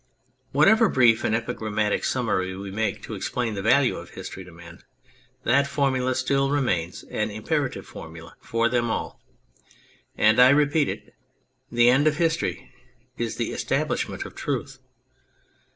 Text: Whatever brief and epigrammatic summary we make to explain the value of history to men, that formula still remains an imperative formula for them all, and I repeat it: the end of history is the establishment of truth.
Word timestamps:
Whatever 0.51 0.89
brief 0.89 1.23
and 1.23 1.35
epigrammatic 1.35 2.03
summary 2.05 2.57
we 2.57 2.71
make 2.71 3.03
to 3.03 3.13
explain 3.13 3.53
the 3.53 3.61
value 3.61 3.97
of 3.97 4.09
history 4.09 4.43
to 4.43 4.51
men, 4.51 4.79
that 5.43 5.67
formula 5.67 6.15
still 6.15 6.49
remains 6.49 7.03
an 7.11 7.29
imperative 7.29 7.85
formula 7.85 8.33
for 8.41 8.67
them 8.67 8.89
all, 8.89 9.21
and 10.17 10.39
I 10.39 10.49
repeat 10.49 10.89
it: 10.89 11.13
the 11.71 11.91
end 11.91 12.07
of 12.07 12.17
history 12.17 12.73
is 13.19 13.35
the 13.35 13.51
establishment 13.51 14.25
of 14.25 14.33
truth. 14.33 14.79